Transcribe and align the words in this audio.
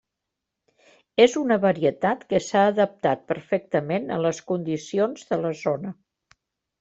És 1.25 1.35
una 1.41 1.57
varietat 1.65 2.23
que 2.33 2.39
s'ha 2.45 2.63
adaptat 2.69 3.21
perfectament 3.33 4.09
a 4.15 4.17
les 4.27 4.41
condicions 4.53 5.29
de 5.33 5.39
la 5.47 5.53
zona. 5.65 5.93